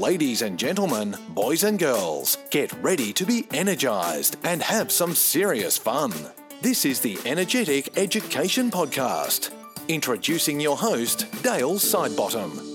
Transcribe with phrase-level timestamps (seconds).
[0.00, 5.76] Ladies and gentlemen, boys and girls, get ready to be energized and have some serious
[5.76, 6.10] fun.
[6.62, 9.50] This is the Energetic Education Podcast.
[9.88, 12.69] Introducing your host, Dale Sidebottom.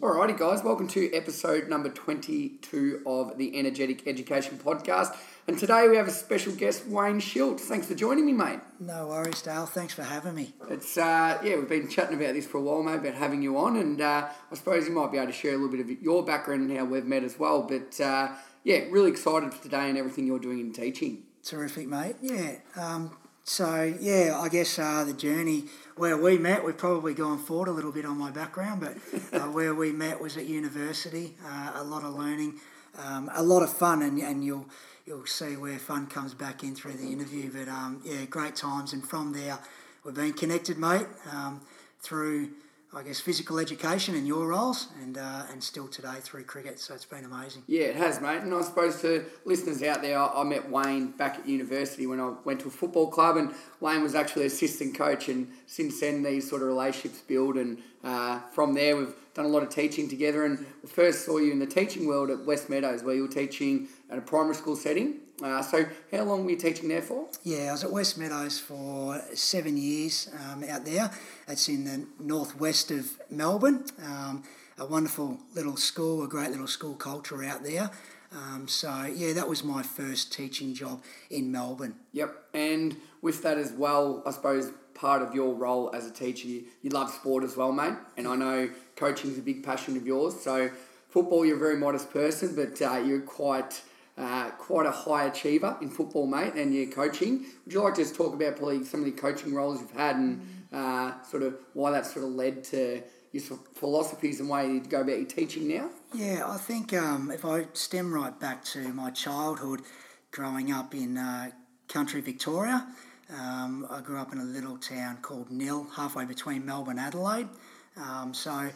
[0.00, 5.16] Alrighty, guys, welcome to episode number 22 of the Energetic Education Podcast.
[5.48, 7.64] And today we have a special guest, Wayne Schultz.
[7.64, 8.60] Thanks for joining me, mate.
[8.78, 9.66] No worries, Dale.
[9.66, 10.54] Thanks for having me.
[10.70, 13.58] It's uh, yeah, we've been chatting about this for a while, mate, about having you
[13.58, 15.90] on, and uh, I suppose you might be able to share a little bit of
[16.00, 17.62] your background and how we've met as well.
[17.62, 18.28] But uh,
[18.62, 21.24] yeah, really excited for today and everything you're doing in teaching.
[21.42, 22.14] Terrific, mate.
[22.22, 22.56] Yeah.
[22.76, 25.64] Um, so yeah, I guess uh, the journey
[25.98, 28.96] where we met, we've probably gone forward a little bit on my background, but
[29.32, 31.34] uh, where we met was at university.
[31.44, 32.54] Uh, a lot of learning,
[32.98, 34.66] um, a lot of fun, and, and you'll
[35.06, 37.50] you'll see where fun comes back in through the interview.
[37.52, 39.58] But um, yeah, great times, and from there,
[40.04, 41.60] we've been connected, mate, um,
[42.00, 42.50] through
[42.94, 46.80] I guess physical education and your roles, and uh, and still today through cricket.
[46.80, 47.62] So it's been amazing.
[47.66, 48.40] Yeah, it has, mate.
[48.40, 52.18] And I suppose to listeners out there, I, I met Wayne back at university when
[52.18, 55.28] I went to a football club, and Wayne was actually assistant coach.
[55.28, 59.48] And since then, these sort of relationships build, and uh, from there, we've done a
[59.48, 60.46] lot of teaching together.
[60.46, 63.28] And we first saw you in the teaching world at West Meadows, where you were
[63.28, 65.20] teaching at a primary school setting.
[65.42, 67.28] Uh, so, how long were you teaching there for?
[67.44, 71.10] Yeah, I was at West Meadows for seven years um, out there.
[71.46, 73.84] It's in the northwest of Melbourne.
[74.04, 74.42] Um,
[74.78, 77.90] a wonderful little school, a great little school culture out there.
[78.32, 81.94] Um, so, yeah, that was my first teaching job in Melbourne.
[82.12, 86.48] Yep, and with that as well, I suppose part of your role as a teacher,
[86.48, 87.94] you, love sport as well, mate.
[88.16, 90.40] And I know coaching is a big passion of yours.
[90.40, 90.68] So,
[91.08, 93.82] football, you're a very modest person, but uh, you're quite
[94.18, 97.46] uh, quite a high achiever in football, mate, and your coaching.
[97.64, 100.16] Would you like to just talk about probably some of the coaching roles you've had
[100.16, 103.02] and uh, sort of why that sort of led to
[103.32, 103.42] your
[103.74, 105.90] philosophies and way you go about your teaching now?
[106.12, 109.82] Yeah, I think um, if I stem right back to my childhood,
[110.30, 111.50] growing up in uh,
[111.88, 112.86] country Victoria,
[113.30, 117.48] um, I grew up in a little town called Nhill, halfway between Melbourne and Adelaide.
[117.96, 118.70] Um, so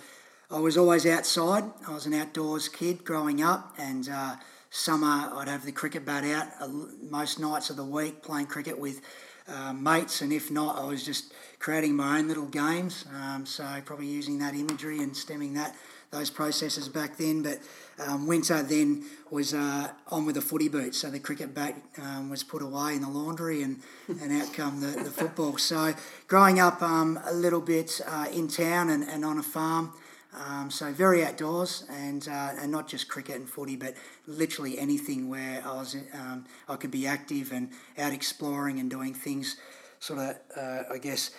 [0.50, 1.64] I was always outside.
[1.88, 4.36] I was an outdoors kid growing up, and uh,
[4.72, 6.68] summer I'd have the cricket bat out uh,
[7.08, 9.02] most nights of the week playing cricket with
[9.46, 13.04] uh, mates, and if not, I was just creating my own little games.
[13.14, 15.76] Um, so probably using that imagery and stemming that
[16.10, 17.42] those processes back then.
[17.42, 17.58] But
[18.06, 22.30] um, winter then was uh, on with the footy boots, so the cricket bat um,
[22.30, 25.58] was put away in the laundry, and, and out come the, the football.
[25.58, 25.94] So
[26.28, 29.92] growing up um, a little bit uh, in town and, and on a farm.
[30.34, 33.94] Um, so very outdoors, and uh, and not just cricket and footy, but
[34.26, 39.12] literally anything where I was um, I could be active and out exploring and doing
[39.12, 39.56] things.
[40.00, 41.30] Sort of, uh, I guess,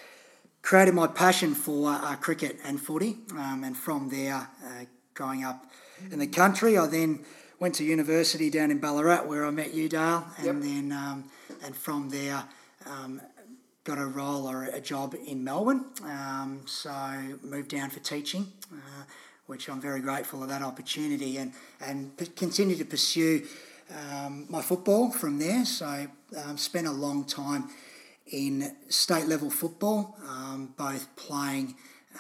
[0.62, 5.66] created my passion for uh, cricket and footy, um, and from there, uh, growing up
[6.12, 7.26] in the country, I then
[7.60, 10.56] went to university down in Ballarat where I met you, Dale, and yep.
[10.62, 11.24] then um,
[11.64, 12.44] and from there
[12.86, 13.22] um,
[13.84, 15.86] got a role or a job in Melbourne.
[16.04, 16.92] Um, so
[17.42, 19.04] moved down for teaching, uh,
[19.48, 21.54] which I'm very grateful for that opportunity, and
[21.86, 23.46] and p- continue to pursue
[23.94, 25.66] um, my football from there.
[25.66, 26.08] So
[26.44, 27.70] um, spent a long time
[28.32, 31.76] in state level football, um, both playing,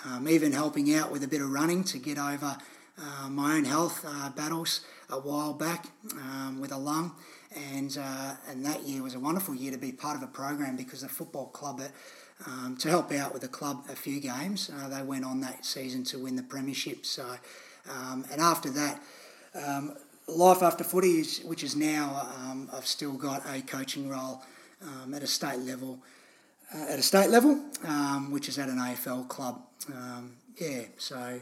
[0.06, 2.58] um, even helping out with a bit of running to get over
[2.98, 7.16] uh, my own health uh, battles a while back um, with a lung
[7.74, 10.76] and uh, and that year was a wonderful year to be part of a program
[10.76, 11.82] because the football club
[12.48, 14.70] um, to help out with the club a few games.
[14.76, 17.06] Uh, they went on that season to win the premiership.
[17.06, 17.26] So
[17.90, 19.02] um, and after that.
[19.56, 19.96] Um,
[20.28, 24.42] life after footy, is, which is now, um, I've still got a coaching role
[24.82, 26.00] um, at a state level,
[26.74, 27.56] uh, at a state level,
[28.30, 29.62] which is at an AFL club.
[30.58, 31.42] yeah, so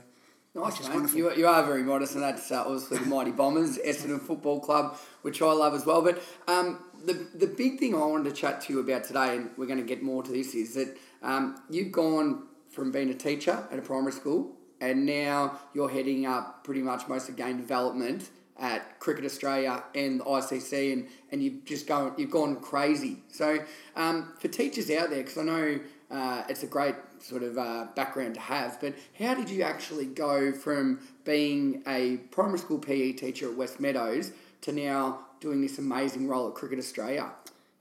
[0.53, 1.13] Nice, mate.
[1.13, 4.97] You, you are very modest, and that's uh, obviously the Mighty Bombers, Essendon Football Club,
[5.21, 6.01] which I love as well.
[6.01, 9.49] But um, the, the big thing I wanted to chat to you about today, and
[9.55, 13.13] we're going to get more to this, is that um, you've gone from being a
[13.13, 17.55] teacher at a primary school, and now you're heading up pretty much most of game
[17.55, 23.17] development at Cricket Australia and the ICC, and, and you've just gone you've gone crazy.
[23.31, 23.59] So
[23.95, 25.79] um, for teachers out there, because I know
[26.11, 28.79] uh, it's a great sort of uh, background to have.
[28.81, 33.79] But how did you actually go from being a primary school PE teacher at West
[33.79, 34.31] Meadows
[34.61, 37.31] to now doing this amazing role at Cricket Australia?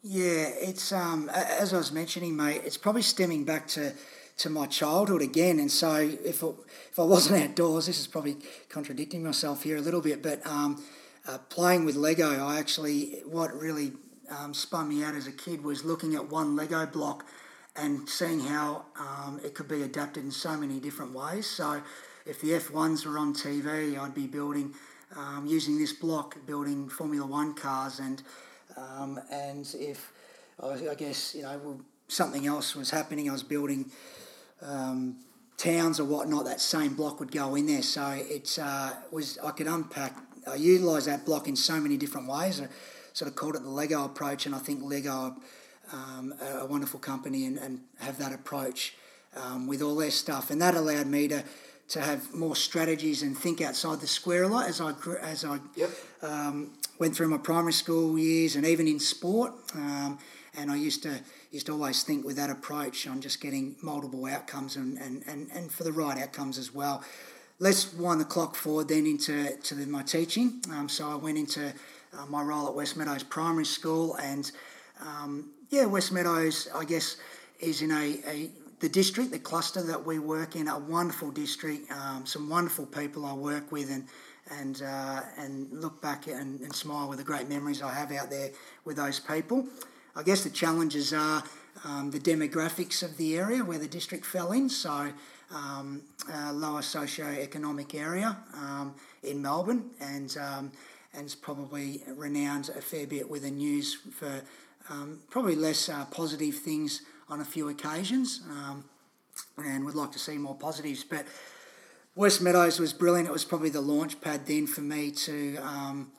[0.02, 2.62] Yeah, it's um, as I was mentioning, mate.
[2.64, 3.92] It's probably stemming back to
[4.40, 5.58] to my childhood again.
[5.58, 6.54] And so, if it,
[6.90, 8.38] if I wasn't outdoors, this is probably
[8.68, 10.22] contradicting myself here a little bit.
[10.22, 10.82] But um,
[11.28, 13.92] uh, playing with Lego, I actually what really
[14.30, 17.26] um, spun me out as a kid was looking at one Lego block
[17.76, 21.46] and seeing how um, it could be adapted in so many different ways.
[21.46, 21.82] So
[22.26, 24.74] if the F1s were on TV, I'd be building,
[25.16, 27.98] um, using this block, building Formula One cars.
[28.00, 28.22] And,
[28.76, 30.12] um, and if,
[30.62, 33.90] I, guess, you know, something else was happening, I was building
[34.62, 35.16] um,
[35.56, 37.82] towns or whatnot, that same block would go in there.
[37.82, 40.16] So it uh, was, I could unpack,
[40.46, 42.60] I utilised that block in so many different ways.
[42.60, 42.68] I
[43.12, 45.36] sort of called it the Lego approach, and I think Lego
[45.92, 48.94] um, a, wonderful company and, and have that approach
[49.36, 50.50] um, with all their stuff.
[50.50, 51.42] And that allowed me to,
[51.88, 55.44] to have more strategies and think outside the square a lot as I grew, as
[55.44, 55.90] I yep.
[56.22, 59.52] um, went through my primary school years and even in sport.
[59.74, 60.18] Um,
[60.56, 61.20] and I used to
[61.50, 65.48] used to always think with that approach on just getting multiple outcomes and, and, and,
[65.52, 67.02] and for the right outcomes as well.
[67.58, 70.62] Let's wind the clock forward then into to the, my teaching.
[70.72, 71.72] Um, so I went into
[72.16, 74.50] uh, my role at West Meadows Primary School and
[75.00, 77.16] um, yeah, West Meadows, I guess,
[77.60, 78.50] is in a, a
[78.80, 83.26] the district, the cluster that we work in, a wonderful district, um, some wonderful people
[83.26, 84.06] I work with, and
[84.58, 88.30] and uh, and look back and, and, smile with the great memories I have out
[88.30, 88.50] there
[88.84, 89.66] with those people.
[90.16, 91.42] I guess the challenges are
[91.84, 95.12] um, the demographics of the area where the district fell in, so
[95.54, 96.02] um,
[96.52, 100.72] lower socio-economic area um, in Melbourne, and um,
[101.14, 104.42] and it's probably renowned a fair bit with the news for
[104.88, 108.84] um, probably less uh, positive things on a few occasions, um,
[109.58, 111.04] and would like to see more positives.
[111.04, 111.26] But
[112.14, 113.28] West Meadows was brilliant.
[113.28, 116.12] It was probably the launch pad then for me to um,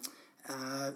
[0.50, 0.92] uh,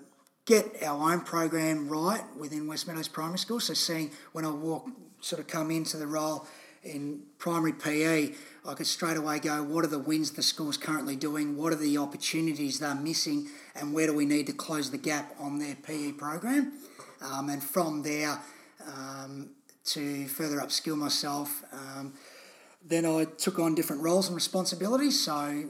[0.46, 3.60] get our own program right within West Meadows Primary School.
[3.60, 4.88] So seeing when I walk,
[5.22, 6.48] sort of come into the role
[6.84, 8.34] in primary PE,
[8.64, 11.58] I could straight away go, what are the wins the school's currently doing?
[11.58, 13.50] What are the opportunities they're missing?
[13.76, 16.74] And where do we need to close the gap on their PE program?
[17.22, 18.40] Um, and from there,
[18.88, 19.50] um,
[19.86, 22.14] to further upskill myself, um,
[22.84, 25.24] then I took on different roles and responsibilities.
[25.24, 25.66] So,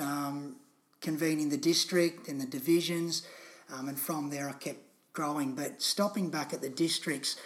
[0.00, 0.56] um,
[1.00, 3.26] convening the district and the divisions,
[3.74, 4.80] um, and from there I kept
[5.12, 5.54] growing.
[5.54, 7.36] But stopping back at the districts,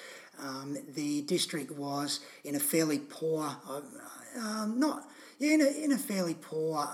[0.41, 5.09] um, the district was in a fairly poor, uh, not
[5.39, 6.87] yeah, in a, in a fairly poor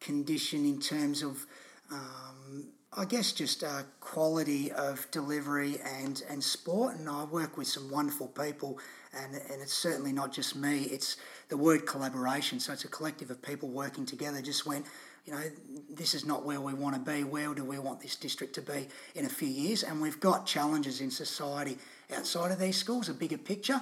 [0.00, 1.46] condition in terms of
[1.90, 6.96] um, I guess just uh, quality of delivery and, and sport.
[6.96, 8.78] And I work with some wonderful people,
[9.14, 11.16] and, and it's certainly not just me, it's
[11.48, 12.58] the word collaboration.
[12.60, 14.40] So it's a collective of people working together.
[14.40, 14.86] Just went,
[15.28, 15.42] you know,
[15.90, 17.22] this is not where we want to be.
[17.22, 19.82] Where do we want this district to be in a few years?
[19.82, 21.76] And we've got challenges in society
[22.16, 23.80] outside of these schools, a bigger picture.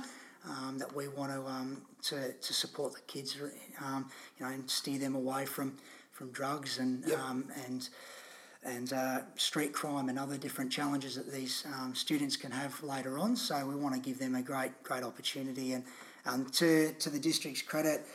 [0.48, 3.36] Um, that we want to, um, to to support the kids,
[3.84, 4.08] um,
[4.38, 5.76] you know, and steer them away from
[6.12, 7.18] from drugs and yep.
[7.18, 7.88] Um, and
[8.64, 13.18] and uh, street crime and other different challenges that these um, students can have later
[13.18, 13.34] on.
[13.36, 15.72] So we want to give them a great, great opportunity.
[15.72, 15.84] And
[16.26, 18.06] um, to, to the district's credit,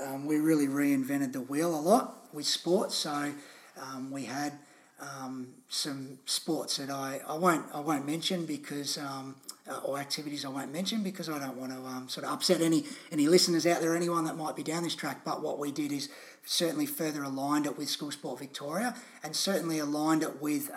[0.00, 2.94] um, we really reinvented the wheel a lot with sports.
[2.94, 3.32] So
[3.80, 4.52] um, we had
[5.00, 9.36] um, some sports that I, I won't I won't mention because um,
[9.70, 12.60] uh, or activities I won't mention because I don't want to um, sort of upset
[12.60, 15.24] any any listeners out there, anyone that might be down this track.
[15.24, 16.08] But what we did is
[16.44, 20.70] certainly further aligned it with School Sport Victoria and certainly aligned it with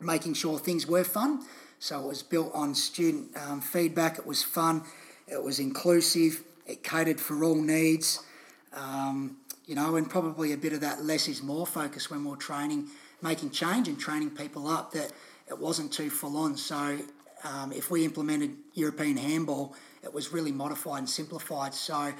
[0.00, 1.44] making sure things were fun.
[1.78, 4.18] So it was built on student um, feedback.
[4.18, 4.82] It was fun.
[5.28, 6.42] It was inclusive.
[6.66, 8.24] It catered for all needs.
[8.72, 12.36] Um, you know, and probably a bit of that less is more focus when we're
[12.36, 12.88] training,
[13.22, 15.12] making change and training people up that
[15.48, 16.56] it wasn't too full on.
[16.56, 16.98] So
[17.44, 21.74] um, if we implemented European handball, it was really modified and simplified.
[21.74, 22.12] So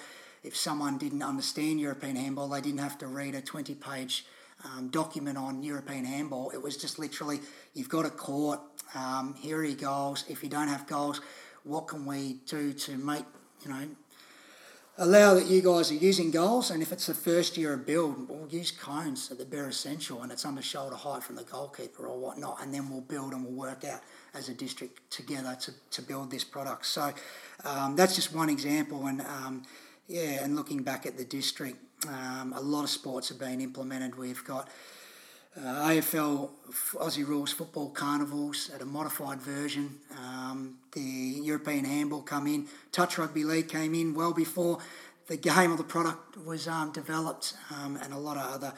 [0.42, 4.24] if someone didn't understand European handball, they didn't have to read a 20 page
[4.64, 6.50] um, document on European handball.
[6.50, 7.40] It was just literally,
[7.74, 8.60] you've got a court,
[8.94, 10.24] um, here are your goals.
[10.28, 11.20] If you don't have goals,
[11.64, 13.24] what can we do to make,
[13.62, 13.86] you know,
[14.96, 18.28] allow that you guys are using goals, and if it's the first year of build,
[18.28, 22.06] we'll use cones at the bare essential, and it's under shoulder height from the goalkeeper
[22.06, 24.00] or whatnot, and then we'll build and we'll work out
[24.34, 26.86] as a district together to, to build this product.
[26.86, 27.12] So
[27.64, 29.62] um, that's just one example, and um,
[30.06, 34.16] yeah, and looking back at the district, um, a lot of sports have been implemented.
[34.16, 34.68] We've got
[35.56, 36.50] uh, AFL
[36.94, 39.98] Aussie Rules football carnivals at a modified version.
[40.18, 42.66] Um, the European handball come in.
[42.92, 44.78] Touch rugby league came in well before
[45.28, 48.72] the game or the product was um, developed, um, and a lot of other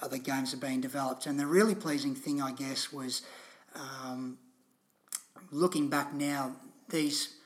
[0.00, 1.26] other games have been developed.
[1.26, 3.22] And the really pleasing thing, I guess, was
[3.76, 4.38] um,
[5.52, 6.56] looking back now.
[6.88, 7.36] These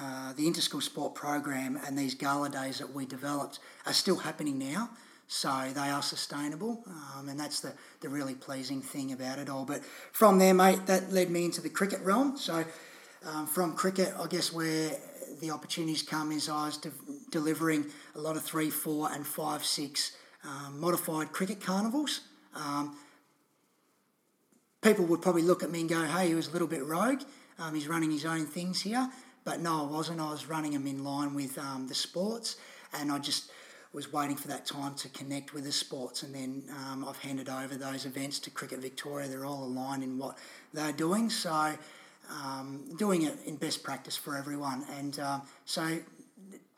[0.00, 4.58] uh, the interschool sport program and these gala days that we developed are still happening
[4.58, 4.90] now.
[5.28, 9.64] So they are sustainable, um, and that's the, the really pleasing thing about it all.
[9.64, 12.36] But from there, mate, that led me into the cricket realm.
[12.36, 12.64] So
[13.26, 14.92] um, from cricket, I guess where
[15.40, 16.92] the opportunities come is I was de-
[17.30, 22.20] delivering a lot of three, four, and five, six um, modified cricket carnivals.
[22.54, 22.96] Um,
[24.80, 27.22] people would probably look at me and go, hey, he was a little bit rogue.
[27.58, 29.10] Um, he's running his own things here.
[29.44, 30.20] But no, I wasn't.
[30.20, 32.56] I was running them in line with um, the sports,
[32.92, 33.50] and I just
[33.96, 36.22] was waiting for that time to connect with the sports.
[36.22, 39.26] And then um, I've handed over those events to Cricket Victoria.
[39.26, 40.36] They're all aligned in what
[40.74, 41.30] they're doing.
[41.30, 41.72] So
[42.30, 44.84] um, doing it in best practice for everyone.
[44.98, 45.98] And um, so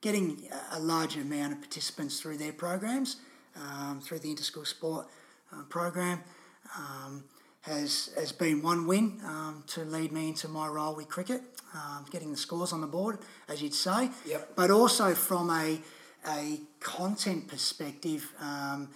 [0.01, 3.17] getting a larger amount of participants through their programs,
[3.57, 5.09] um, through the interschool sport
[5.53, 6.21] uh, program,
[6.79, 7.25] um,
[7.63, 11.43] has, has been one win um, to lead me into my role with cricket,
[11.75, 14.11] um, getting the scores on the board, as you'd say.
[14.25, 14.53] Yep.
[14.55, 15.81] But also from a,
[16.27, 18.89] a content perspective, um,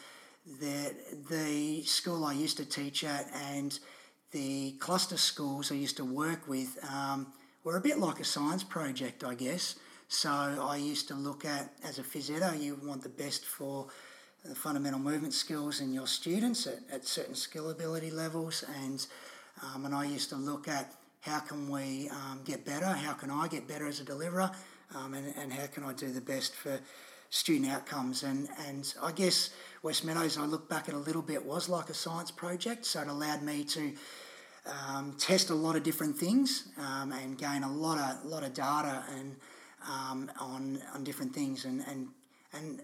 [0.60, 0.94] the,
[1.30, 3.78] the school I used to teach at and
[4.32, 7.26] the cluster schools I used to work with um,
[7.64, 9.76] were a bit like a science project, I guess.
[10.08, 13.86] So I used to look at, as a phys ed, you want the best for
[14.44, 18.64] the fundamental movement skills in your students at, at certain skill ability levels.
[18.82, 19.06] And,
[19.62, 23.30] um, and I used to look at how can we um, get better, how can
[23.30, 24.50] I get better as a deliverer,
[24.94, 26.80] um, and, and how can I do the best for
[27.32, 28.22] student outcomes.
[28.22, 29.50] And, and I guess
[29.82, 32.84] West Meadows, I look back at a little bit, was like a science project.
[32.84, 33.92] So it allowed me to
[34.66, 38.52] um, test a lot of different things um, and gain a lot of, lot of
[38.52, 39.34] data and
[39.88, 41.64] um, on, on different things.
[41.64, 42.08] And, and,
[42.52, 42.82] and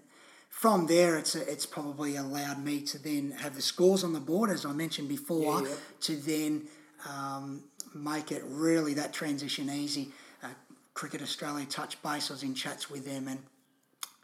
[0.49, 4.49] from there, it's, it's probably allowed me to then have the scores on the board,
[4.49, 5.75] as I mentioned before, Yeah, yeah.
[6.01, 6.63] to then
[7.07, 7.63] um,
[7.93, 10.09] make it really that transition easy.
[10.43, 10.47] Uh,
[10.95, 13.39] Cricket Australia touch base, I was in chats with them and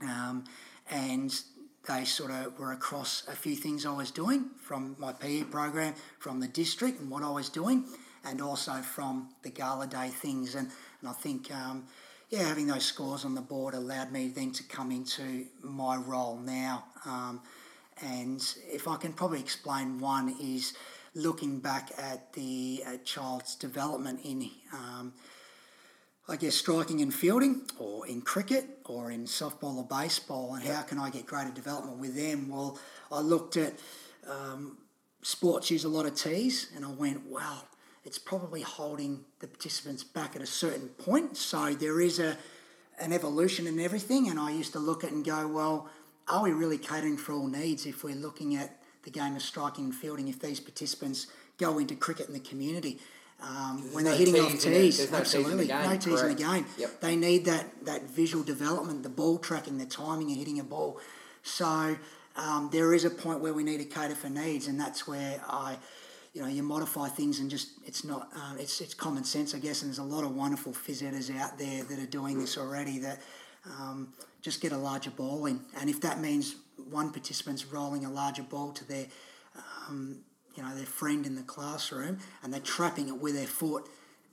[0.02, 0.44] um,
[0.90, 1.34] and
[1.88, 5.94] they sort of were across a few things I was doing from my PE program,
[6.20, 7.86] from the district and what I was doing,
[8.24, 10.56] and also from the gala day things.
[10.56, 10.70] And,
[11.02, 11.86] and I think, um,
[12.30, 16.38] yeah, having those scores on the board allowed me then to come into my role
[16.38, 16.86] now.
[17.06, 17.42] Um,
[18.02, 20.74] and if I can probably explain one is
[21.14, 25.14] looking back at the uh, child's development in um,
[26.28, 30.82] I guess striking and fielding, or in cricket, or in softball or baseball, and how
[30.82, 32.50] can I get greater development with them?
[32.50, 32.80] Well,
[33.12, 33.74] I looked at
[34.28, 34.78] um,
[35.22, 37.68] sports use a lot of tees, and I went, well,
[38.04, 41.38] it's probably holding the participants back at a certain point.
[41.38, 42.38] So there is a
[43.00, 45.90] an evolution in everything, and I used to look at and go, well,
[46.28, 49.86] are we really catering for all needs if we're looking at the game of striking
[49.86, 50.28] and fielding?
[50.28, 51.28] If these participants
[51.58, 53.00] go into cricket in the community,
[53.42, 56.30] um, when no they're hitting off tees tees, no tees absolutely, game, no tees in
[56.30, 56.66] the game.
[56.78, 57.02] Yep.
[57.02, 61.00] They need that that visual development, the ball tracking, the timing of hitting a ball.
[61.44, 61.96] So
[62.36, 65.42] um, there is a point where we need to cater for needs, and that's where
[65.48, 65.78] I,
[66.34, 69.60] you know, you modify things and just it's not um, it's it's common sense, I
[69.60, 69.82] guess.
[69.82, 73.00] And there's a lot of wonderful phys editors out there that are doing this already.
[73.00, 73.22] That
[73.66, 76.56] um, just get a larger ball in, and if that means
[76.90, 79.06] one participant's rolling a larger ball to their
[79.88, 80.20] um,
[80.56, 83.88] you know, their friend in the classroom and they're trapping it with their foot.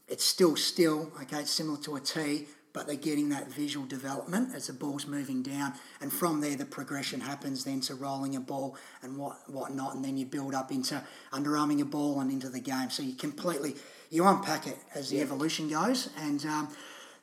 [0.08, 4.54] It's still still, okay, it's similar to a tee, but they're getting that visual development
[4.54, 5.74] as the ball's moving down.
[6.00, 9.94] And from there, the progression happens then to rolling a ball and what whatnot.
[9.94, 11.02] And then you build up into
[11.32, 12.90] underarming a ball and into the game.
[12.90, 13.74] So you completely,
[14.10, 16.08] you unpack it as the evolution goes.
[16.18, 16.68] And um,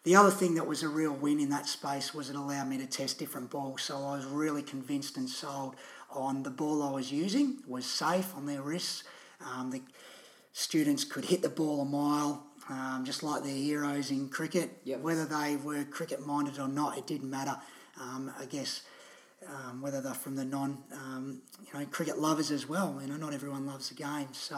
[0.03, 2.77] the other thing that was a real win in that space was it allowed me
[2.77, 3.81] to test different balls.
[3.81, 5.75] So I was really convinced and sold
[6.11, 9.03] on the ball I was using was safe on their wrists.
[9.45, 9.81] Um, the
[10.53, 14.69] students could hit the ball a mile, um, just like their heroes in cricket.
[14.83, 15.01] Yep.
[15.01, 17.55] Whether they were cricket minded or not, it didn't matter.
[17.99, 18.81] Um, I guess
[19.47, 22.97] um, whether they're from the non, um, you know, cricket lovers as well.
[23.01, 24.57] You know, not everyone loves the game, so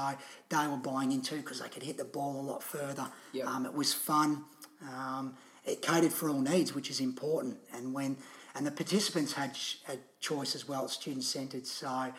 [0.50, 3.08] they were buying into because they could hit the ball a lot further.
[3.34, 3.48] Yep.
[3.48, 4.44] Um, it was fun.
[4.82, 7.58] Um, it catered for all needs, which is important.
[7.74, 8.18] And when
[8.56, 11.66] and the participants had, had choice as well, student centred.
[11.66, 12.12] So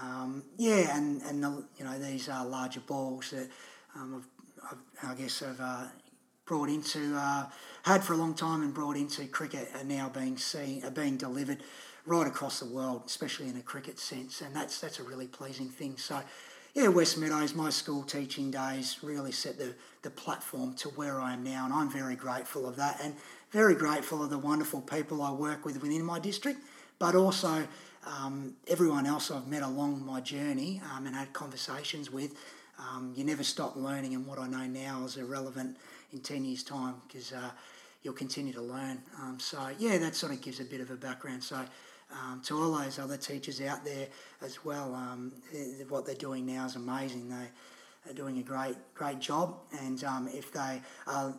[0.00, 3.48] um, yeah, and and the, you know these are larger balls that
[3.94, 4.24] um,
[4.62, 5.84] I've, I've, I guess have uh,
[6.46, 7.46] brought into uh,
[7.82, 11.16] had for a long time and brought into cricket are now being seen are being
[11.16, 11.62] delivered
[12.06, 15.68] right across the world, especially in a cricket sense, and that's that's a really pleasing
[15.68, 15.96] thing.
[15.96, 16.20] So.
[16.74, 21.34] Yeah, West Meadows, my school teaching days really set the, the platform to where I
[21.34, 23.14] am now, and I'm very grateful of that, and
[23.52, 26.60] very grateful of the wonderful people I work with within my district,
[26.98, 27.68] but also
[28.06, 32.34] um, everyone else I've met along my journey um, and had conversations with.
[32.78, 35.76] Um, you never stop learning, and what I know now is irrelevant
[36.14, 37.50] in 10 years' time because uh,
[38.02, 39.02] you'll continue to learn.
[39.20, 41.44] Um, so, yeah, that sort of gives a bit of a background.
[41.44, 41.60] So,
[42.10, 44.08] um, to all those other teachers out there
[44.40, 47.28] as well, um, eh, what they're doing now is amazing.
[47.28, 51.34] They are doing a great, great job, and if they are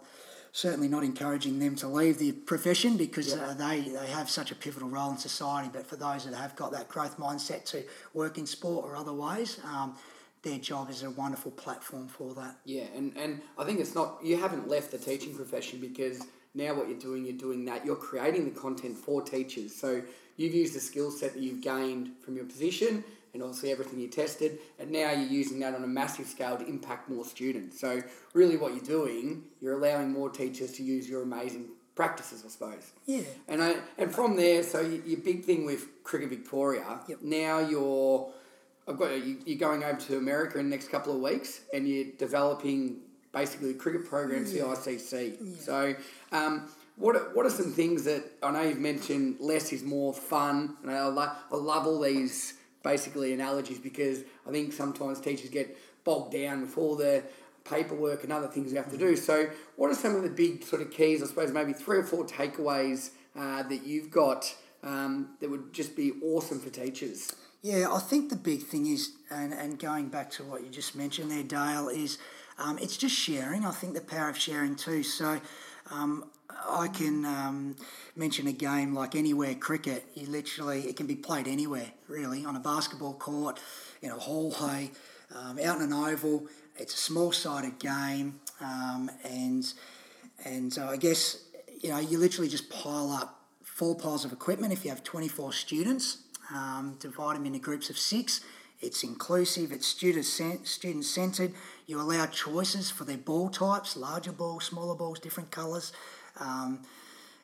[0.54, 4.56] certainly not encouraging them to leave the profession because uh, they, they have such a
[4.56, 5.68] pivotal role in society.
[5.74, 7.84] But for those that have got that growth mindset to
[8.14, 9.98] work in sport or other ways, um,
[10.44, 12.58] their job is a wonderful platform for that.
[12.66, 16.22] Yeah, and, and I think it's not, you haven't left the teaching profession because
[16.54, 19.76] now what you're doing, you're doing that, you're creating the content for teachers.
[19.76, 20.04] So
[20.38, 24.08] you've used the skill set that you've gained from your position and obviously everything you
[24.08, 27.80] tested, and now you're using that on a massive scale to impact more students.
[27.80, 32.50] So really what you're doing, you're allowing more teachers to use your amazing practices, I
[32.50, 32.92] suppose.
[33.06, 33.22] Yeah.
[33.48, 37.20] And I and from there, so your big thing with Cricket Victoria, yep.
[37.22, 38.32] now you're
[38.88, 41.88] I've got you, you're going over to America in the next couple of weeks, and
[41.88, 42.98] you're developing
[43.32, 44.63] basically cricket programs yeah.
[44.63, 45.38] for the ICC.
[45.42, 45.62] Yeah.
[45.62, 45.96] So,
[46.32, 49.38] um, what are, what are some things that I know you've mentioned?
[49.40, 54.52] Less is more fun, and I love I love all these basically analogies because I
[54.52, 57.24] think sometimes teachers get bogged down with all the
[57.63, 59.16] paperwork and other things you have to do.
[59.16, 61.24] So, what are some of the big sort of keys?
[61.24, 65.96] I suppose maybe three or four takeaways uh, that you've got um, that would just
[65.96, 67.34] be awesome for teachers.
[67.62, 70.96] Yeah, I think the big thing is, and, and going back to what you just
[70.96, 72.18] mentioned there, Dale, is
[72.58, 73.66] um, it's just sharing.
[73.66, 75.02] I think the power of sharing too.
[75.02, 75.40] So
[75.90, 77.76] um, I can um,
[78.16, 80.06] mention a game like anywhere cricket.
[80.16, 83.60] You literally, it can be played anywhere, really, on a basketball court,
[84.02, 84.92] in a hallway,
[85.36, 86.48] um, out in an oval.
[86.78, 89.72] It's a small-sided game, um, and
[90.46, 91.46] and uh, I guess
[91.82, 95.54] you know you literally just pile up four piles of equipment if you have 24
[95.54, 96.20] students
[96.54, 98.42] um, divide them into groups of six.
[98.82, 101.54] It's inclusive, it's student centered.
[101.86, 105.94] You allow choices for their ball types larger balls, smaller balls, different colours.
[106.40, 106.84] Um,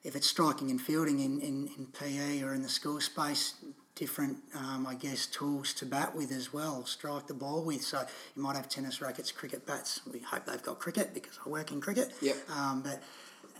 [0.03, 3.55] if it's striking and fielding in, in, in PE or in the school space,
[3.95, 7.81] different, um, I guess, tools to bat with as well, strike the ball with.
[7.81, 8.05] So
[8.35, 9.99] you might have tennis rackets, cricket bats.
[10.11, 12.13] We hope they've got cricket because I work in cricket.
[12.21, 12.37] Yep.
[12.49, 13.03] Um, but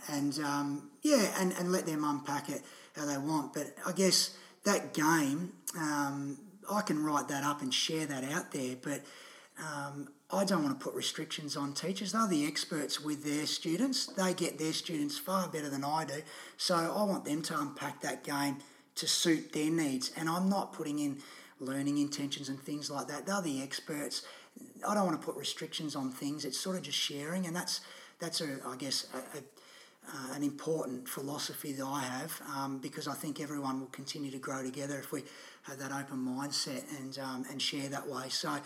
[0.08, 2.62] and um, yeah, and, and let them unpack it
[2.96, 3.52] how they want.
[3.52, 6.38] But I guess that game, um,
[6.70, 9.02] I can write that up and share that out there, but
[9.58, 12.12] um, I don't want to put restrictions on teachers.
[12.12, 14.06] They're the experts with their students.
[14.06, 16.22] They get their students far better than I do.
[16.56, 18.58] So I want them to unpack that game
[18.94, 20.12] to suit their needs.
[20.16, 21.18] And I'm not putting in
[21.58, 23.26] learning intentions and things like that.
[23.26, 24.22] They're the experts.
[24.88, 26.44] I don't want to put restrictions on things.
[26.44, 27.80] It's sort of just sharing, and that's
[28.18, 29.42] that's a I guess a, a
[30.12, 34.38] uh, an important philosophy that I have um, because I think everyone will continue to
[34.38, 35.22] grow together if we
[35.64, 38.28] have that open mindset and um, and share that way.
[38.28, 38.56] So.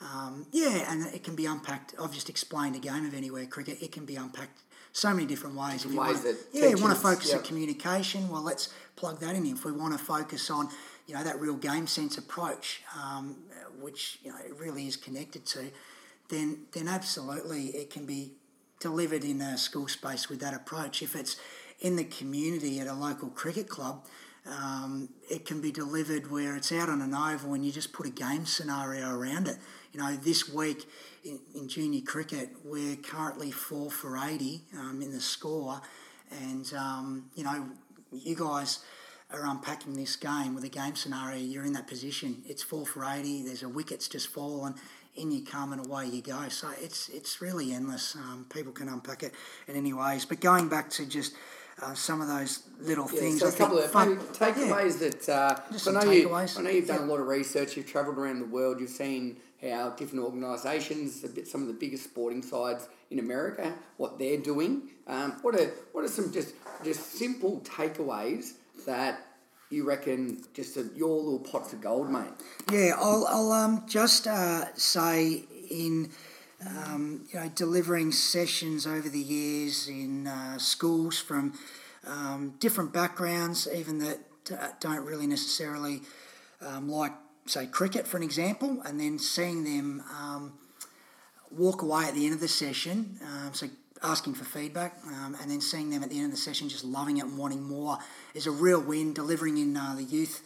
[0.00, 1.94] Um, yeah, and it can be unpacked.
[2.00, 3.78] I've just explained a game of anywhere cricket.
[3.80, 4.60] It can be unpacked
[4.92, 5.84] so many different ways.
[5.84, 7.38] If you ways want, yeah, you want to focus yep.
[7.38, 8.28] on communication.
[8.28, 9.46] Well, let's plug that in.
[9.46, 10.68] If we want to focus on,
[11.06, 13.36] you know, that real game sense approach, um,
[13.80, 15.70] which you know it really is connected to,
[16.28, 18.32] then then absolutely it can be
[18.80, 21.02] delivered in a school space with that approach.
[21.02, 21.36] If it's
[21.80, 24.06] in the community at a local cricket club,
[24.48, 28.06] um, it can be delivered where it's out on an oval and you just put
[28.06, 29.56] a game scenario around it.
[29.92, 30.84] You know, this week
[31.24, 35.80] in, in junior cricket, we're currently four for 80 um, in the score,
[36.30, 37.66] and um, you know,
[38.12, 38.80] you guys
[39.30, 41.38] are unpacking this game with a game scenario.
[41.38, 42.42] You're in that position.
[42.46, 43.44] It's four for 80.
[43.44, 44.74] There's a wicket's just fallen
[45.16, 46.48] in you come and away you go.
[46.48, 48.14] So it's it's really endless.
[48.14, 49.32] Um, people can unpack it
[49.66, 50.24] in any ways.
[50.24, 51.34] But going back to just
[51.82, 53.40] uh, some of those little yeah, things.
[53.40, 55.10] So I a couple of fun, takeaways yeah.
[55.10, 56.34] that uh, I know you.
[56.34, 57.06] I know you've done yeah.
[57.06, 57.76] a lot of research.
[57.76, 58.80] You've travelled around the world.
[58.80, 64.38] You've seen how different organisations, some of the biggest sporting sides in America, what they're
[64.38, 64.88] doing.
[65.06, 68.54] Um, what are what are some just just simple takeaways
[68.86, 69.20] that
[69.70, 72.30] you reckon just a, your little pots of gold, mate?
[72.72, 76.10] Yeah, I'll, I'll um, just uh, say in
[76.64, 81.54] um, you know delivering sessions over the years in uh, schools from
[82.06, 84.18] um, different backgrounds, even that
[84.52, 86.00] uh, don't really necessarily
[86.62, 87.12] um, like
[87.46, 90.52] say cricket, for an example, and then seeing them um,
[91.50, 93.18] walk away at the end of the session.
[93.22, 93.66] Um, so
[94.02, 96.84] asking for feedback um, and then seeing them at the end of the session just
[96.84, 97.98] loving it and wanting more
[98.34, 99.12] is a real win.
[99.12, 100.42] Delivering in uh, the youth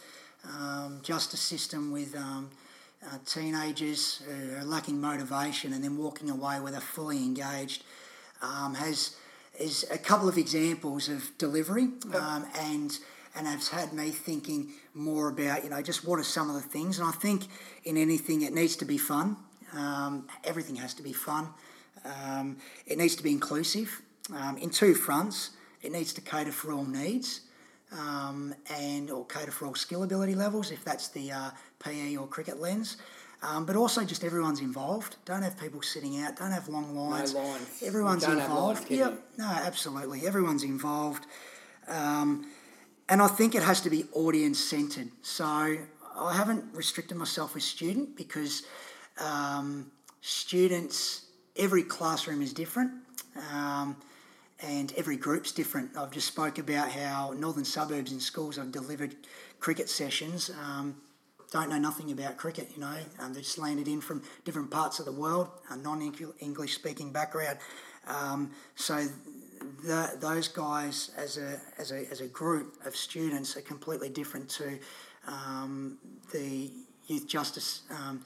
[1.03, 2.15] justice system with
[3.05, 7.83] uh, teenagers who are lacking motivation and then walking away where they're fully engaged
[8.41, 9.15] um, has
[9.59, 12.99] is a couple of examples of delivery um, and
[13.35, 16.61] and has had me thinking more about you know just what are some of the
[16.61, 17.43] things and I think
[17.83, 19.37] in anything it needs to be fun.
[19.73, 21.47] Um, everything has to be fun.
[22.03, 24.01] Um, it needs to be inclusive
[24.35, 25.51] um, in two fronts.
[25.81, 27.41] It needs to cater for all needs
[27.91, 32.27] um, and or cater for all skill ability levels if that's the uh, PE or
[32.27, 32.97] cricket lens.
[33.43, 35.15] Um, but also just everyone's involved.
[35.25, 36.35] Don't have people sitting out.
[36.35, 37.33] Don't have long lines.
[37.33, 37.83] No lines.
[37.83, 38.81] Everyone's involved.
[38.81, 39.23] lines, yep.
[39.37, 40.27] No, absolutely.
[40.27, 41.25] Everyone's involved.
[41.87, 42.45] Um,
[43.09, 45.09] and I think it has to be audience centered.
[45.23, 48.63] So I haven't restricted myself with student because
[49.19, 51.25] um, students,
[51.55, 52.91] every classroom is different.
[54.63, 55.97] And every group's different.
[55.97, 59.15] I've just spoke about how northern suburbs in schools I've delivered
[59.59, 60.95] cricket sessions um,
[61.51, 62.69] don't know nothing about cricket.
[62.75, 66.75] You know, um, they just landed in from different parts of the world, a non-English
[66.75, 67.57] speaking background.
[68.07, 69.07] Um, so
[69.83, 74.49] the, those guys, as a, as a as a group of students, are completely different
[74.49, 74.79] to
[75.27, 75.97] um,
[76.31, 76.71] the
[77.07, 77.81] youth justice.
[77.89, 78.23] Um,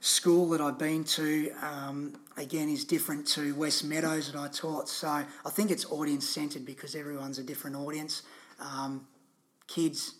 [0.00, 4.88] school that I've been to, um, again, is different to West Meadows that I taught.
[4.88, 8.22] So I think it's audience centred because everyone's a different audience.
[8.60, 9.06] Um,
[9.66, 10.14] kids,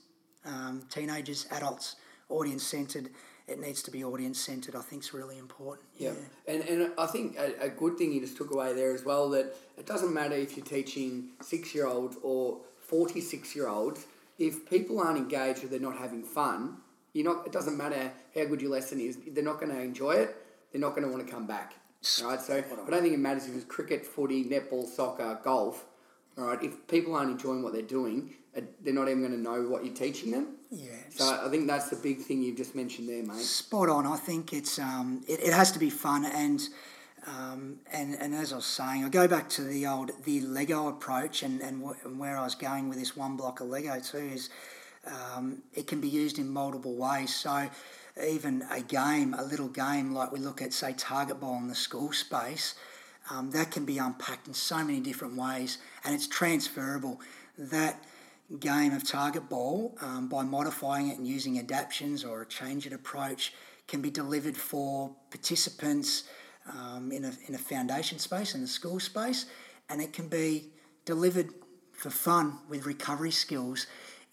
[0.44, 1.96] um, teenagers, adults,
[2.29, 3.11] audience centred.
[3.46, 4.74] It needs to be audience centred.
[4.74, 5.87] I think is really important.
[5.98, 6.12] Yeah.
[6.48, 9.29] And, and I think a, a good thing you just took away there as well
[9.31, 14.07] that it doesn't matter if you're teaching six year olds or 46 year olds,
[14.38, 16.79] if people aren't engaged or they're not having fun,
[17.12, 20.12] you're not, it doesn't matter how good your lesson is, they're not going to enjoy
[20.12, 20.37] it,
[20.72, 21.74] they're not going to want to come back.
[22.23, 22.40] Right?
[22.40, 25.85] So I don't think it matters if it's cricket, footy, netball, soccer, golf.
[26.37, 29.38] All right, if people aren't enjoying what they're doing, uh, they're not even going to
[29.38, 30.57] know what you're teaching them.
[30.71, 30.90] Yeah.
[31.11, 33.37] So I think that's the big thing you've just mentioned there, mate.
[33.38, 34.07] Spot on.
[34.07, 36.61] I think it's um, it, it has to be fun and
[37.27, 40.88] um, and and as I was saying, I go back to the old the Lego
[40.88, 43.99] approach and and, wh- and where I was going with this one block of Lego
[44.01, 44.51] too is
[45.07, 47.35] um, it can be used in multiple ways.
[47.35, 47.69] So
[48.22, 51.74] even a game, a little game like we look at say target ball in the
[51.74, 52.74] school space.
[53.31, 57.20] Um, that can be unpacked in so many different ways, and it's transferable.
[57.59, 58.03] That
[58.61, 62.92] game of target ball um, by modifying it and using adaptions or a change it
[62.92, 63.55] approach
[63.88, 66.24] can be delivered for participants
[66.72, 69.46] um, in, a, in a foundation space, in the school space,
[69.88, 70.70] and it can be
[71.05, 71.50] delivered
[71.92, 73.87] for fun with recovery skills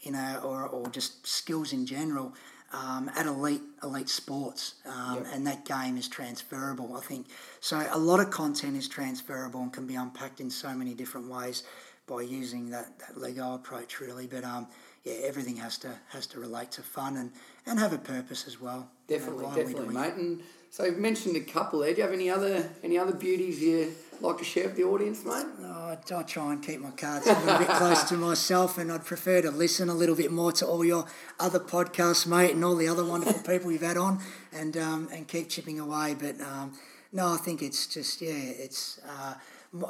[0.04, 2.34] in a, or, or just skills in general
[2.74, 6.96] um, at elite elite sports, um, and that game is transferable.
[6.96, 7.28] I think
[7.60, 7.86] so.
[7.92, 11.64] A lot of content is transferable and can be unpacked in so many different ways
[12.08, 14.28] by using that, that Lego approach, really.
[14.28, 14.68] But um,
[15.04, 17.32] yeah, everything has to has to relate to fun and,
[17.66, 18.90] and have a purpose as well.
[19.08, 20.14] You know, Definitely, we definitely, mate.
[20.14, 21.92] And so you've mentioned a couple there.
[21.92, 25.26] Do you have any other any other beauties you like to share with the audience,
[25.26, 25.46] mate?
[25.64, 28.90] Oh, I, I try and keep my cards a little bit close to myself, and
[28.90, 31.06] I'd prefer to listen a little bit more to all your
[31.40, 34.20] other podcasts, mate, and all the other wonderful people you've had on,
[34.54, 36.16] and um, and keep chipping away.
[36.18, 36.78] But um,
[37.12, 39.00] no, I think it's just yeah, it's.
[39.06, 39.34] Uh,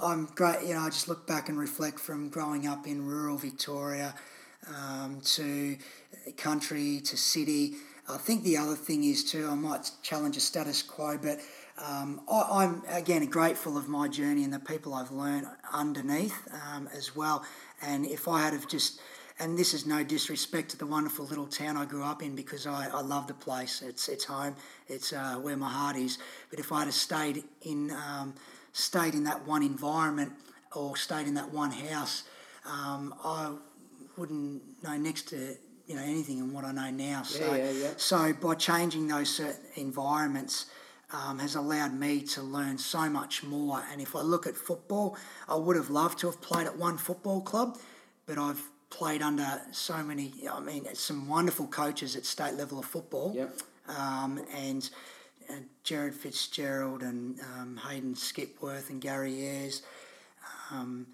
[0.02, 0.64] I'm great.
[0.68, 4.16] You know, I just look back and reflect from growing up in rural Victoria
[4.68, 5.78] um, to
[6.38, 7.76] country to city.
[8.12, 9.48] I think the other thing is too.
[9.50, 11.40] I might challenge a status quo, but
[11.78, 16.36] um, I, I'm again grateful of my journey and the people I've learned underneath
[16.68, 17.46] um, as well.
[17.82, 19.00] And if I had have just,
[19.40, 22.68] and this is no disrespect to the wonderful little town I grew up in because
[22.68, 23.82] I, I love the place.
[23.82, 24.56] It's it's home.
[24.90, 26.18] It's uh, where my heart is.
[26.50, 28.36] But if I had have stayed in um,
[28.74, 30.34] stayed in that one environment
[30.76, 32.24] or stayed in that one house,
[32.66, 33.54] um, I
[34.18, 35.56] wouldn't know next to
[35.92, 37.24] you know anything in what I know now.
[37.24, 37.90] So yeah, yeah.
[37.98, 40.68] so by changing those certain environments.
[41.14, 43.84] Um, has allowed me to learn so much more.
[43.92, 45.18] And if I look at football,
[45.50, 47.78] I would have loved to have played at one football club,
[48.26, 52.86] but I've played under so many, I mean, some wonderful coaches at state level of
[52.86, 53.34] football.
[53.36, 53.60] Yep.
[53.90, 54.90] Um, and,
[55.50, 59.82] and Jared Fitzgerald and um, Hayden Skipworth and Gary Ayres.
[60.72, 61.08] Um,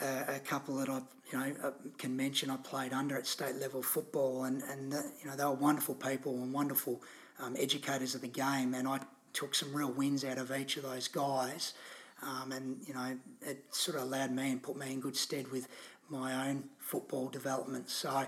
[0.00, 1.00] a, a couple that I
[1.32, 5.04] you know uh, can mention I played under at state level football and and the,
[5.22, 7.02] you know they were wonderful people and wonderful
[7.40, 9.00] um, educators of the game and I
[9.32, 11.74] took some real wins out of each of those guys
[12.22, 15.50] um, and you know it sort of allowed me and put me in good stead
[15.50, 15.68] with
[16.10, 17.88] my own football development.
[17.88, 18.26] So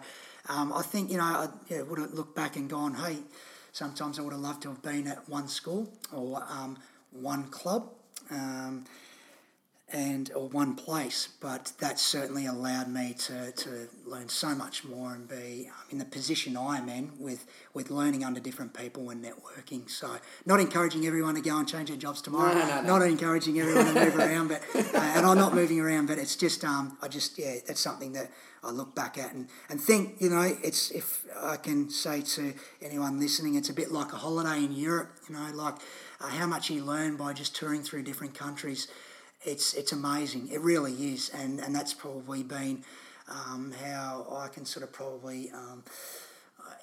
[0.49, 3.19] um, I think you know I yeah, would have looked back and gone hey
[3.73, 6.79] sometimes I would have loved to have been at one school or um,
[7.13, 7.91] one club
[8.31, 8.85] um,
[9.93, 15.15] and or one place, but that certainly allowed me to, to learn so much more
[15.15, 19.89] and be in the position I'm in with, with learning under different people and networking.
[19.89, 22.53] So, not encouraging everyone to go and change their jobs tomorrow.
[22.53, 22.99] No, no, no.
[22.99, 26.35] Not encouraging everyone to move around, but uh, and I'm not moving around, but it's
[26.35, 28.33] just um, I just yeah, that's something that
[28.65, 32.55] I look back at and, and think you know it's if I can say to
[32.83, 35.13] anyone listening, it's a bit like a holiday in Europe.
[35.29, 35.77] You know, like
[36.21, 38.89] uh, how much you learn by just touring through different countries
[39.47, 40.49] it's it's amazing.
[40.53, 42.85] It really is, and and that's probably been
[43.29, 45.85] um, how I can sort of probably um,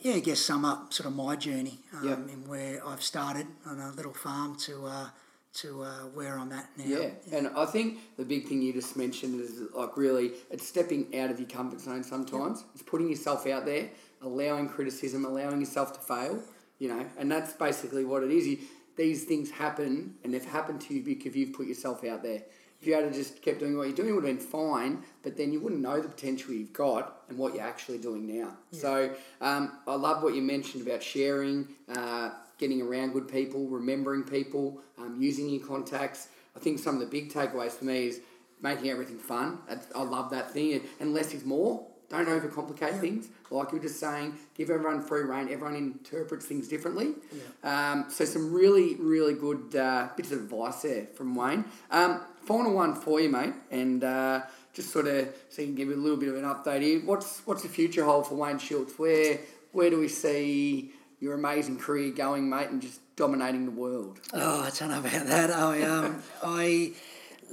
[0.01, 2.17] yeah, I guess sum up sort of my journey um, Yep.
[2.33, 5.07] in where I've started on a little farm to uh,
[5.55, 6.85] to uh, where I'm at now.
[6.85, 11.15] Yeah, and I think the big thing you just mentioned is like really it's stepping
[11.19, 12.63] out of your comfort zone sometimes.
[12.73, 13.89] It's putting yourself out there,
[14.21, 16.39] allowing criticism, allowing yourself to fail,
[16.79, 18.47] you know, and that's basically what it is.
[18.47, 18.57] You,
[18.95, 22.43] these things happen and they've happened to you because you've put yourself out there.
[22.81, 25.37] If you had just kept doing what you're doing, it would have been fine, but
[25.37, 28.57] then you wouldn't know the potential you've got and what you're actually doing now.
[28.71, 34.23] So um, I love what you mentioned about sharing, uh, getting around good people, remembering
[34.23, 36.27] people, um, using your contacts.
[36.57, 38.19] I think some of the big takeaways for me is
[38.61, 39.59] making everything fun.
[39.95, 40.81] I love that thing.
[40.99, 41.87] And less is more.
[42.13, 43.27] Don't overcomplicate things.
[43.49, 45.49] Like you're just saying, give everyone free reign.
[45.49, 47.15] Everyone interprets things differently.
[47.63, 47.91] Yeah.
[47.91, 51.65] Um, so some really, really good uh, bits of advice there from Wayne.
[51.89, 54.41] Um, final one for you, mate, and uh,
[54.73, 56.99] just sort of so you can give you a little bit of an update here.
[56.99, 58.99] What's what's the future hold for Wayne Schultz?
[58.99, 59.39] Where
[59.71, 64.19] where do we see your amazing career going, mate, and just dominating the world?
[64.33, 65.49] Oh, I don't know about that.
[65.49, 66.91] I um, I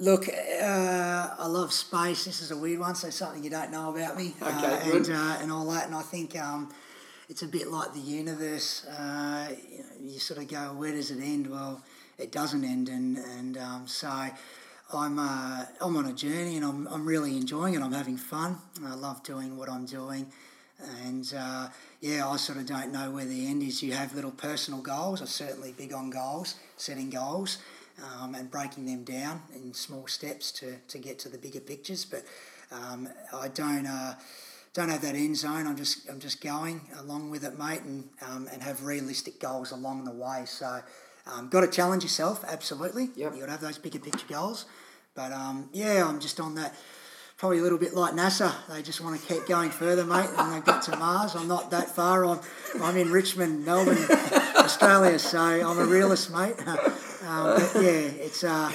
[0.00, 0.28] look.
[0.28, 2.24] Uh, I love space.
[2.24, 4.34] This is a weird one, so something you don't know about me.
[4.40, 5.06] Okay, uh, good.
[5.06, 5.86] and uh, and all that.
[5.86, 6.72] And I think um,
[7.28, 8.84] it's a bit like the universe.
[8.86, 11.48] Uh, you, know, you sort of go, where does it end?
[11.48, 11.82] Well,
[12.18, 14.08] it doesn't end, and and um, so.
[14.92, 17.80] I'm uh, I'm on a journey and I'm, I'm really enjoying it.
[17.80, 18.58] I'm having fun.
[18.84, 20.26] I love doing what I'm doing,
[21.04, 21.68] and uh,
[22.00, 23.84] yeah, I sort of don't know where the end is.
[23.84, 25.20] You have little personal goals.
[25.20, 27.58] I'm certainly big on goals, setting goals,
[28.02, 32.04] um, and breaking them down in small steps to, to get to the bigger pictures.
[32.04, 32.24] But
[32.72, 33.86] um, I don't.
[33.86, 34.14] Uh,
[34.72, 35.66] don't have that end zone.
[35.66, 39.72] I'm just I'm just going along with it, mate, and um, and have realistic goals
[39.72, 40.44] along the way.
[40.46, 40.80] So,
[41.26, 42.44] um, got to challenge yourself.
[42.46, 43.10] Absolutely.
[43.16, 43.34] Yep.
[43.34, 44.66] You got to have those bigger picture goals.
[45.14, 46.74] But um, yeah, I'm just on that.
[47.36, 48.52] Probably a little bit like NASA.
[48.68, 51.34] They just want to keep going further, mate, and they get to Mars.
[51.34, 52.26] I'm not that far.
[52.26, 52.40] I'm
[52.82, 53.98] I'm in Richmond, Melbourne,
[54.56, 55.18] Australia.
[55.18, 56.54] So I'm a realist, mate.
[57.30, 58.72] Um, but yeah, it's uh,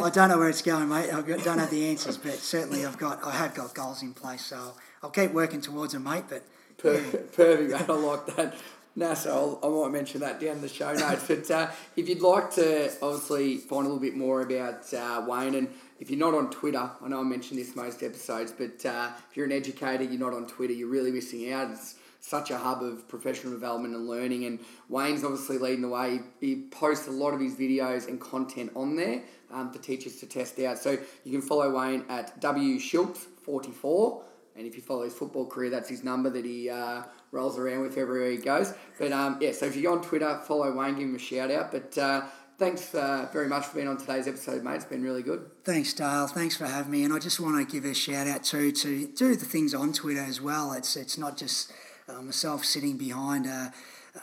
[0.00, 1.12] I don't know where it's going, mate.
[1.12, 4.46] I don't have the answers, but certainly I've got I have got goals in place.
[4.46, 6.24] So I'll keep working towards them, mate.
[6.28, 6.42] But
[6.78, 7.88] Perfect, perfect mate.
[7.90, 8.54] I like that.
[8.98, 11.26] NASA, I'll, I might mention that down the show notes.
[11.28, 15.54] But uh, if you'd like to obviously find a little bit more about uh, Wayne,
[15.54, 15.68] and
[16.00, 19.36] if you're not on Twitter, I know I mentioned this most episodes, but uh, if
[19.36, 21.70] you're an educator, you're not on Twitter, you're really missing out.
[21.70, 26.20] It's such a hub of professional development and learning, and Wayne's obviously leading the way.
[26.40, 30.26] He posts a lot of his videos and content on there um, for teachers to
[30.26, 30.78] test out.
[30.78, 34.22] So you can follow Wayne at W Schultz44.
[34.56, 37.02] And if you follow his football career, that's his number that he uh,
[37.32, 38.74] rolls around with everywhere he goes.
[38.98, 41.50] But um, yeah, so if you go on Twitter, follow Wayne, give him a shout
[41.50, 41.72] out.
[41.72, 42.22] But uh,
[42.58, 44.74] thanks uh, very much for being on today's episode, mate.
[44.74, 45.50] It's been really good.
[45.64, 46.26] Thanks, Dale.
[46.26, 47.04] Thanks for having me.
[47.04, 49.92] And I just want to give a shout out too to do the things on
[49.92, 50.72] Twitter as well.
[50.72, 51.72] It's it's not just
[52.10, 53.72] uh, myself sitting behind a,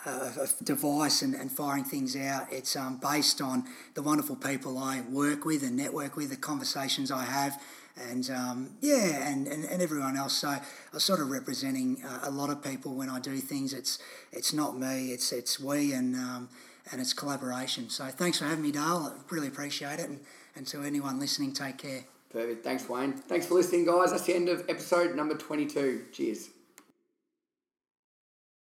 [0.06, 2.48] a, a device and, and firing things out.
[2.52, 7.12] It's um, based on the wonderful people I work with and network with, the conversations
[7.12, 7.62] I have.
[8.10, 10.34] And um, yeah, and, and, and everyone else.
[10.34, 13.74] So I'm sort of representing uh, a lot of people when I do things.
[13.74, 13.98] It's
[14.32, 15.08] it's not me.
[15.12, 16.50] It's it's we and um,
[16.92, 17.90] and it's collaboration.
[17.90, 19.14] So thanks for having me, Dale.
[19.16, 20.10] I really appreciate it.
[20.10, 20.20] And,
[20.56, 22.04] and to anyone listening, take care.
[22.32, 22.64] Perfect.
[22.64, 23.14] Thanks, Wayne.
[23.14, 24.12] Thanks for listening, guys.
[24.12, 26.06] That's the end of episode number 22.
[26.12, 26.50] Cheers.